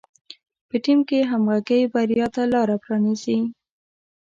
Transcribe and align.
په 0.67 0.75
ټیم 0.83 0.99
کار 1.01 1.07
کې 1.09 1.29
همغږي 1.31 1.81
بریا 1.93 2.27
ته 2.35 2.43
لاره 2.53 2.75
پرانیزي. 2.83 3.39